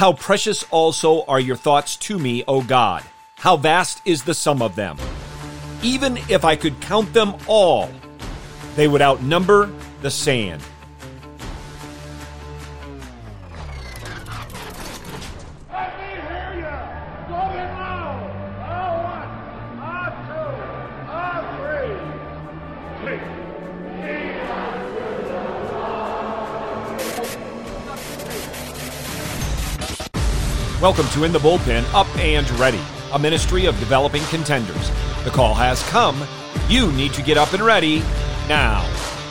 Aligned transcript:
How 0.00 0.14
precious 0.14 0.64
also 0.70 1.24
are 1.26 1.38
your 1.38 1.56
thoughts 1.56 1.94
to 2.08 2.18
me, 2.18 2.42
O 2.48 2.62
God! 2.62 3.04
How 3.36 3.58
vast 3.58 4.00
is 4.06 4.22
the 4.22 4.32
sum 4.32 4.62
of 4.62 4.74
them! 4.74 4.96
Even 5.82 6.16
if 6.30 6.42
I 6.42 6.56
could 6.56 6.80
count 6.80 7.12
them 7.12 7.34
all, 7.46 7.90
they 8.76 8.88
would 8.88 9.02
outnumber 9.02 9.70
the 10.00 10.10
sand. 10.10 10.62
Welcome 30.80 31.08
to 31.08 31.24
In 31.24 31.32
the 31.32 31.38
Bullpen 31.38 31.84
Up 31.92 32.06
and 32.16 32.50
Ready, 32.52 32.80
a 33.12 33.18
ministry 33.18 33.66
of 33.66 33.78
developing 33.78 34.22
contenders. 34.30 34.90
The 35.24 35.30
call 35.30 35.52
has 35.52 35.82
come. 35.90 36.26
You 36.70 36.90
need 36.92 37.12
to 37.12 37.22
get 37.22 37.36
up 37.36 37.52
and 37.52 37.62
ready 37.62 37.98
now. 38.48 38.80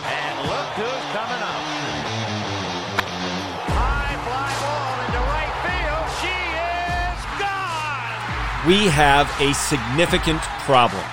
And 0.05 0.47
look 0.47 0.67
who's 0.77 1.05
coming 1.09 1.41
up. 1.41 1.63
High 3.65 4.13
fly 4.29 4.53
ball 4.61 4.93
into 5.07 5.21
right 5.25 5.55
field. 5.65 6.05
She 6.21 6.37
is 7.09 7.21
gone. 7.41 8.67
We 8.67 8.85
have 8.91 9.27
a 9.41 9.51
significant 9.55 10.43
problem. 10.67 11.03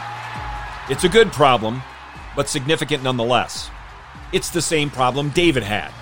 It's 0.90 1.04
a 1.04 1.08
good 1.08 1.32
problem, 1.32 1.80
but 2.36 2.50
significant 2.50 3.02
nonetheless. 3.02 3.70
It's 4.34 4.50
the 4.50 4.60
same 4.60 4.90
problem 4.90 5.30
David 5.30 5.62
had. 5.62 5.92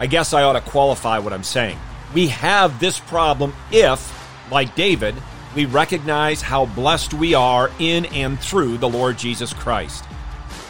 I 0.00 0.06
guess 0.06 0.32
I 0.32 0.42
ought 0.42 0.54
to 0.54 0.62
qualify 0.62 1.18
what 1.18 1.34
I'm 1.34 1.44
saying. 1.44 1.76
We 2.14 2.28
have 2.28 2.78
this 2.78 3.00
problem 3.00 3.54
if, 3.70 4.50
like 4.50 4.74
David, 4.74 5.14
we 5.56 5.64
recognize 5.64 6.42
how 6.42 6.66
blessed 6.66 7.14
we 7.14 7.34
are 7.34 7.70
in 7.78 8.04
and 8.06 8.38
through 8.38 8.78
the 8.78 8.88
Lord 8.88 9.16
Jesus 9.16 9.54
Christ. 9.54 10.04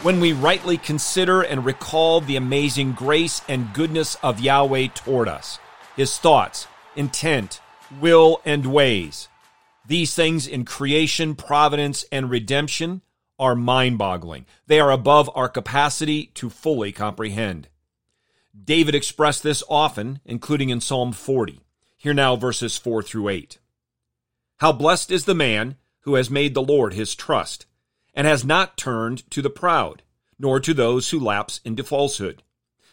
When 0.03 0.21
we 0.21 0.31
rightly 0.31 0.77
consider 0.77 1.41
and 1.41 1.65
recall 1.65 2.21
the 2.21 2.37
amazing 2.37 2.93
grace 2.93 3.41
and 3.49 3.73
goodness 3.73 4.15
of 4.23 4.39
Yahweh 4.39 4.87
toward 4.95 5.27
us, 5.27 5.59
his 5.97 6.17
thoughts, 6.17 6.67
intent, 6.95 7.59
will, 7.99 8.41
and 8.45 8.65
ways. 8.67 9.27
These 9.85 10.15
things 10.15 10.47
in 10.47 10.63
creation, 10.63 11.35
providence, 11.35 12.05
and 12.11 12.29
redemption 12.29 13.01
are 13.37 13.55
mind 13.55 13.97
boggling. 13.97 14.45
They 14.67 14.79
are 14.79 14.91
above 14.91 15.29
our 15.35 15.49
capacity 15.49 16.27
to 16.35 16.49
fully 16.49 16.93
comprehend. 16.93 17.67
David 18.61 18.93
expressed 18.93 19.43
this 19.43 19.63
often, 19.67 20.19
including 20.25 20.69
in 20.69 20.79
Psalm 20.79 21.11
40. 21.11 21.61
Here 21.97 22.13
now, 22.13 22.35
verses 22.35 22.77
4 22.77 23.01
through 23.01 23.29
8. 23.29 23.57
How 24.57 24.71
blessed 24.71 25.11
is 25.11 25.25
the 25.25 25.33
man 25.33 25.75
who 26.01 26.15
has 26.15 26.29
made 26.29 26.53
the 26.53 26.61
Lord 26.61 26.93
his 26.93 27.15
trust, 27.15 27.65
and 28.13 28.27
has 28.27 28.45
not 28.45 28.77
turned 28.77 29.29
to 29.31 29.41
the 29.41 29.49
proud, 29.49 30.03
nor 30.37 30.59
to 30.59 30.73
those 30.73 31.09
who 31.09 31.19
lapse 31.19 31.61
into 31.65 31.83
falsehood. 31.83 32.43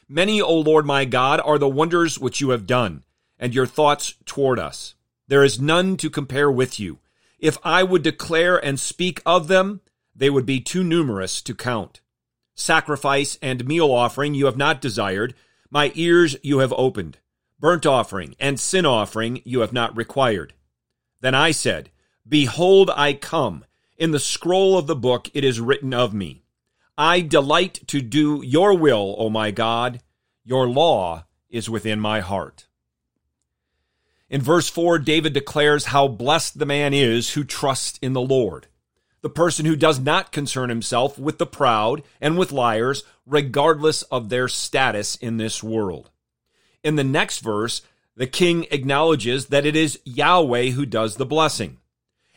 Many, 0.08 0.40
O 0.40 0.54
Lord 0.54 0.86
my 0.86 1.04
God, 1.04 1.40
are 1.44 1.58
the 1.58 1.68
wonders 1.68 2.18
which 2.18 2.40
you 2.40 2.50
have 2.50 2.66
done, 2.66 3.04
and 3.38 3.54
your 3.54 3.66
thoughts 3.66 4.14
toward 4.24 4.58
us. 4.58 4.94
There 5.28 5.44
is 5.44 5.60
none 5.60 5.96
to 5.98 6.10
compare 6.10 6.50
with 6.50 6.80
you. 6.80 6.98
If 7.38 7.58
I 7.62 7.82
would 7.82 8.02
declare 8.02 8.56
and 8.56 8.80
speak 8.80 9.20
of 9.24 9.48
them, 9.48 9.80
they 10.14 10.30
would 10.30 10.46
be 10.46 10.60
too 10.60 10.82
numerous 10.82 11.42
to 11.42 11.54
count. 11.54 12.00
Sacrifice 12.54 13.38
and 13.40 13.66
meal 13.66 13.90
offering 13.90 14.34
you 14.34 14.46
have 14.46 14.56
not 14.56 14.80
desired, 14.80 15.34
my 15.70 15.92
ears 15.94 16.36
you 16.42 16.58
have 16.58 16.72
opened. 16.72 17.18
Burnt 17.58 17.86
offering 17.86 18.34
and 18.40 18.58
sin 18.58 18.86
offering 18.86 19.42
you 19.44 19.60
have 19.60 19.72
not 19.72 19.96
required. 19.96 20.54
Then 21.20 21.34
I 21.34 21.50
said, 21.50 21.90
Behold, 22.26 22.90
I 22.94 23.12
come. 23.12 23.64
In 23.96 24.12
the 24.12 24.18
scroll 24.18 24.78
of 24.78 24.86
the 24.86 24.96
book 24.96 25.28
it 25.34 25.44
is 25.44 25.60
written 25.60 25.92
of 25.92 26.14
me. 26.14 26.44
I 26.96 27.20
delight 27.20 27.80
to 27.88 28.00
do 28.00 28.42
your 28.44 28.76
will, 28.76 29.14
O 29.18 29.28
my 29.30 29.50
God. 29.50 30.02
Your 30.44 30.68
law 30.68 31.24
is 31.48 31.70
within 31.70 32.00
my 32.00 32.20
heart. 32.20 32.66
In 34.28 34.40
verse 34.40 34.70
4, 34.70 34.98
David 35.00 35.32
declares 35.32 35.86
how 35.86 36.08
blessed 36.08 36.58
the 36.58 36.66
man 36.66 36.94
is 36.94 37.30
who 37.30 37.44
trusts 37.44 37.98
in 38.00 38.12
the 38.12 38.20
Lord. 38.20 38.68
The 39.22 39.30
person 39.30 39.66
who 39.66 39.76
does 39.76 40.00
not 40.00 40.32
concern 40.32 40.70
himself 40.70 41.18
with 41.18 41.38
the 41.38 41.46
proud 41.46 42.02
and 42.20 42.38
with 42.38 42.52
liars, 42.52 43.04
regardless 43.26 44.02
of 44.04 44.28
their 44.28 44.48
status 44.48 45.16
in 45.16 45.36
this 45.36 45.62
world. 45.62 46.10
In 46.82 46.96
the 46.96 47.04
next 47.04 47.40
verse, 47.40 47.82
the 48.16 48.26
king 48.26 48.66
acknowledges 48.70 49.46
that 49.46 49.66
it 49.66 49.76
is 49.76 50.00
Yahweh 50.04 50.70
who 50.70 50.86
does 50.86 51.16
the 51.16 51.26
blessing, 51.26 51.78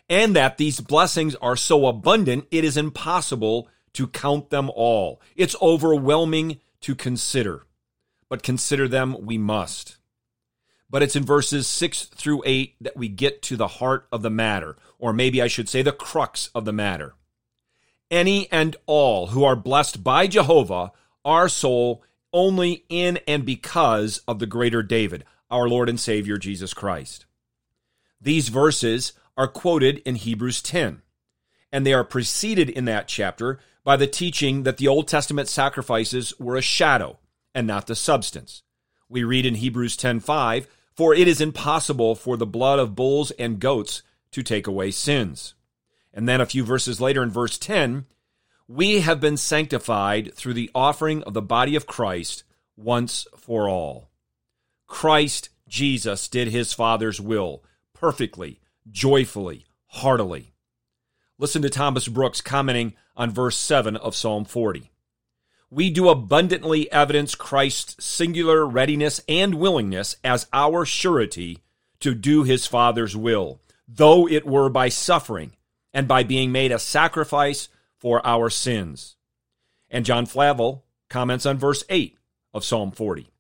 and 0.10 0.36
that 0.36 0.58
these 0.58 0.82
blessings 0.82 1.36
are 1.36 1.56
so 1.56 1.88
abundant 1.88 2.48
it 2.52 2.64
is 2.64 2.78
impossible 2.78 3.70
to 3.94 4.08
count 4.08 4.50
them 4.50 4.70
all. 4.70 5.22
It's 5.36 5.56
overwhelming 5.62 6.60
to 6.82 6.96
consider, 6.96 7.66
but 8.28 8.44
consider 8.44 8.88
them 8.88 9.16
we 9.26 9.38
must. 9.38 9.98
But 10.94 11.02
it's 11.02 11.16
in 11.16 11.26
verses 11.26 11.66
6 11.66 12.06
through 12.06 12.44
8 12.46 12.76
that 12.82 12.96
we 12.96 13.08
get 13.08 13.42
to 13.42 13.58
the 13.58 13.68
heart 13.68 14.06
of 14.12 14.22
the 14.22 14.30
matter, 14.30 14.78
or 15.00 15.12
maybe 15.12 15.42
I 15.42 15.48
should 15.48 15.68
say 15.68 15.82
the 15.82 15.92
crux 15.92 16.52
of 16.54 16.66
the 16.66 16.72
matter. 16.72 17.16
Any 18.12 18.48
and 18.52 18.76
all 18.86 19.28
who 19.28 19.44
are 19.44 19.56
blessed 19.56 20.04
by 20.04 20.28
Jehovah 20.28 20.92
are 21.26 21.50
so 21.50 22.02
only 22.32 22.86
in 22.90 23.18
and 23.28 23.44
because 23.44 24.20
of 24.28 24.38
the 24.38 24.46
greater 24.46 24.84
David, 24.84 25.24
our 25.50 25.68
Lord 25.68 25.90
and 25.90 26.00
Savior 26.00 26.38
Jesus 26.38 26.76
Christ. 26.76 27.26
These 28.22 28.50
verses 28.50 29.14
are 29.36 29.48
quoted 29.48 29.98
in 30.06 30.14
Hebrews 30.14 30.62
10, 30.62 31.02
and 31.72 31.88
they 31.88 31.94
are 31.94 32.04
preceded 32.04 32.70
in 32.70 32.86
that 32.86 33.08
chapter 33.08 33.60
by 33.84 33.98
the 33.98 34.06
teaching 34.06 34.62
that 34.62 34.78
the 34.78 34.90
Old 34.90 35.08
Testament 35.08 35.50
sacrifices 35.50 36.40
were 36.40 36.56
a 36.56 36.62
shadow 36.62 37.18
and 37.56 37.66
not 37.66 37.88
the 37.88 37.96
substance. 37.96 38.62
We 39.10 39.24
read 39.24 39.48
in 39.48 39.56
Hebrews 39.56 39.98
10:5, 39.98 40.68
"For 40.96 41.14
it 41.14 41.28
is 41.28 41.42
impossible 41.42 42.16
for 42.16 42.38
the 42.38 42.46
blood 42.46 42.80
of 42.80 42.96
bulls 42.96 43.32
and 43.32 43.60
goats 43.60 44.04
to 44.32 44.44
take 44.44 44.68
away 44.68 44.92
sins." 44.92 45.56
And 46.14 46.30
then 46.30 46.40
a 46.40 46.46
few 46.46 46.64
verses 46.64 47.02
later 47.02 47.24
in 47.24 47.32
verse 47.32 47.58
10, 47.58 48.06
"We 48.68 49.02
have 49.02 49.20
been 49.20 49.38
sanctified 49.38 50.34
through 50.36 50.54
the 50.54 50.72
offering 50.74 51.24
of 51.24 51.34
the 51.34 51.42
body 51.42 51.76
of 51.76 51.88
Christ 51.88 52.44
once 52.76 53.28
for 53.36 53.68
all." 53.68 54.10
Christ 54.88 55.50
Jesus 55.68 56.28
did 56.28 56.50
his 56.50 56.74
Father's 56.74 57.20
will 57.20 57.64
perfectly, 57.94 58.60
joyfully, 58.92 59.66
heartily. 59.88 60.54
Listen 61.40 61.62
to 61.64 61.70
Thomas 61.70 62.08
Brooks 62.08 62.42
commenting 62.42 62.94
on 63.16 63.32
verse 63.32 63.58
7 63.58 63.96
of 63.98 64.16
Psalm 64.16 64.46
40. 64.46 64.92
We 65.74 65.90
do 65.90 66.10
abundantly 66.10 66.92
evidence 66.92 67.34
Christ's 67.34 68.06
singular 68.06 68.64
readiness 68.64 69.20
and 69.28 69.56
willingness 69.56 70.18
as 70.24 70.46
our 70.54 70.86
surety 70.86 71.64
to 72.00 72.14
do 72.14 72.44
his 72.44 72.68
Father's 72.68 73.18
will, 73.18 73.60
though 73.88 74.28
it 74.28 74.46
were 74.46 74.70
by 74.70 74.90
suffering 74.90 75.54
and 75.92 76.08
by 76.08 76.22
being 76.22 76.52
made 76.52 76.72
a 76.72 76.78
sacrifice 76.78 77.70
for 77.98 78.24
our 78.24 78.52
sins. 78.52 79.16
And 79.90 80.06
John 80.06 80.28
Flavel 80.28 80.86
comments 81.10 81.48
on 81.48 81.58
verse 81.58 81.84
8 81.90 82.20
of 82.54 82.64
Psalm 82.64 82.92
40. 82.92 83.32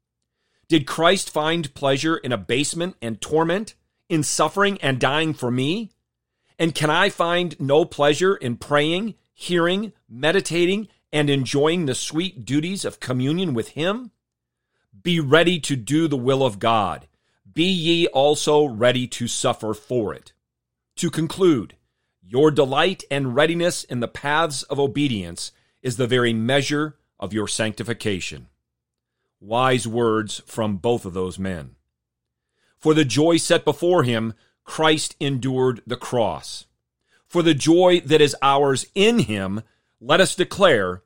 Did 0.67 0.87
Christ 0.87 1.29
find 1.29 1.71
pleasure 1.75 2.17
in 2.17 2.31
abasement 2.31 2.95
and 2.99 3.21
torment, 3.21 3.75
in 4.09 4.23
suffering 4.23 4.79
and 4.81 4.99
dying 4.99 5.35
for 5.35 5.51
me? 5.51 5.91
And 6.57 6.73
can 6.73 6.89
I 6.89 7.09
find 7.09 7.55
no 7.59 7.85
pleasure 7.85 8.35
in 8.35 8.57
praying, 8.57 9.13
hearing, 9.35 9.93
meditating, 10.09 10.87
and 11.13 11.29
enjoying 11.29 11.85
the 11.85 11.95
sweet 11.95 12.43
duties 12.43 12.83
of 12.83 12.99
communion 12.99 13.53
with 13.53 13.69
Him? 13.69 14.11
Be 15.01 15.19
ready 15.19 15.59
to 15.61 15.75
do 15.75 16.07
the 16.09 16.17
will 16.17 16.43
of 16.43 16.59
God. 16.59 17.07
Be 17.53 17.65
ye 17.65 18.07
also 18.07 18.65
ready 18.65 19.07
to 19.07 19.27
suffer 19.27 19.73
for 19.73 20.13
it. 20.13 20.33
To 20.97 21.11
conclude, 21.11 21.75
your 22.21 22.51
delight 22.51 23.03
and 23.11 23.35
readiness 23.35 23.83
in 23.83 23.99
the 23.99 24.07
paths 24.07 24.63
of 24.63 24.79
obedience 24.79 25.51
is 25.81 25.97
the 25.97 26.07
very 26.07 26.33
measure 26.33 26.97
of 27.19 27.31
your 27.31 27.47
sanctification. 27.47 28.47
Wise 29.39 29.87
words 29.87 30.41
from 30.45 30.77
both 30.77 31.05
of 31.05 31.13
those 31.13 31.37
men. 31.37 31.75
For 32.77 32.93
the 32.93 33.05
joy 33.05 33.37
set 33.37 33.63
before 33.63 34.03
him, 34.03 34.33
Christ 34.63 35.15
endured 35.19 35.81
the 35.85 35.97
cross. 35.97 36.65
For 37.27 37.43
the 37.43 37.53
joy 37.53 37.99
that 38.01 38.21
is 38.21 38.35
ours 38.41 38.85
in 38.95 39.19
him, 39.19 39.63
let 40.05 40.19
us 40.19 40.35
declare, 40.35 41.01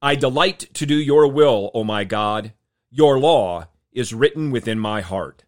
I 0.00 0.14
delight 0.14 0.72
to 0.74 0.86
do 0.86 0.94
your 0.94 1.26
will, 1.26 1.72
O 1.74 1.82
my 1.82 2.04
God. 2.04 2.52
Your 2.90 3.18
law 3.18 3.66
is 3.92 4.14
written 4.14 4.52
within 4.52 4.78
my 4.78 5.00
heart. 5.00 5.42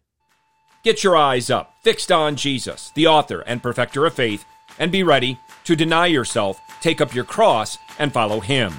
Get 0.83 1.01
your 1.01 1.15
eyes 1.15 1.49
up, 1.49 1.71
fixed 1.81 2.11
on 2.11 2.35
Jesus, 2.35 2.91
the 2.95 3.07
author 3.07 3.39
and 3.47 3.63
perfecter 3.63 4.05
of 4.05 4.13
faith, 4.13 4.43
and 4.77 4.91
be 4.91 5.03
ready 5.03 5.39
to 5.63 5.77
deny 5.77 6.07
yourself, 6.07 6.59
take 6.81 6.99
up 6.99 7.15
your 7.15 7.23
cross, 7.23 7.77
and 7.99 8.11
follow 8.11 8.41
him. 8.41 8.73